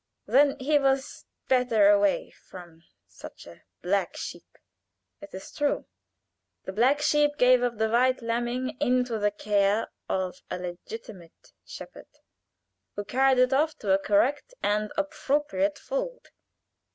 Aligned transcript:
And 0.25 0.35
then 0.35 0.59
he 0.59 0.79
was 0.79 1.25
better 1.47 1.89
away 1.91 2.31
from 2.31 2.81
such 3.05 3.45
a 3.45 3.61
black 3.83 4.17
sheep. 4.17 4.57
It 5.21 5.31
is 5.31 5.51
true. 5.51 5.85
The 6.63 6.71
black 6.73 7.03
sheep 7.03 7.37
gave 7.37 7.61
up 7.61 7.77
the 7.77 7.87
white 7.87 8.19
lambling 8.23 8.77
into 8.79 9.19
the 9.19 9.29
care 9.29 9.91
of 10.09 10.41
a 10.49 10.57
legitimate 10.57 11.53
shepherd, 11.63 12.07
who 12.95 13.05
carried 13.05 13.37
it 13.37 13.53
off 13.53 13.77
to 13.77 13.91
a 13.91 13.99
correct 13.99 14.55
and 14.63 14.91
appropriate 14.97 15.77
fold. 15.77 16.29